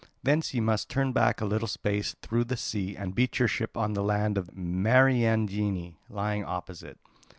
Thence 0.23 0.51
ye 0.55 0.59
must 0.59 0.89
turn 0.89 1.13
back 1.13 1.41
a 1.41 1.45
little 1.45 1.67
space 1.67 2.15
through 2.23 2.45
the 2.45 2.57
sea 2.57 2.95
and 2.97 3.13
beach 3.13 3.37
your 3.37 3.47
ship 3.47 3.77
on 3.77 3.93
the 3.93 4.01
land 4.01 4.35
of 4.35 4.47
the 4.47 4.53
Mariandyni 4.53 5.97
lying 6.09 6.43
opposite. 6.43 6.97